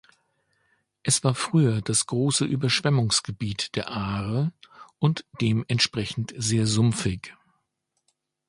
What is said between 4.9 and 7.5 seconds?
und dementsprechend sehr sumpfig.